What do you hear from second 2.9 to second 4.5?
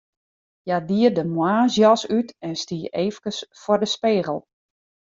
efkes foar de spegel.